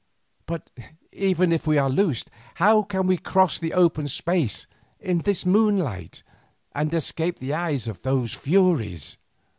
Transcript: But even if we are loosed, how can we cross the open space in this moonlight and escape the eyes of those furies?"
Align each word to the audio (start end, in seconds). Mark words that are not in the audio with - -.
But 0.47 0.71
even 1.13 1.51
if 1.51 1.67
we 1.67 1.77
are 1.77 1.87
loosed, 1.87 2.31
how 2.55 2.81
can 2.81 3.05
we 3.05 3.17
cross 3.17 3.59
the 3.59 3.73
open 3.73 4.07
space 4.07 4.65
in 4.99 5.19
this 5.19 5.45
moonlight 5.45 6.23
and 6.73 6.91
escape 6.91 7.37
the 7.37 7.53
eyes 7.53 7.87
of 7.87 8.01
those 8.01 8.33
furies?" 8.33 9.17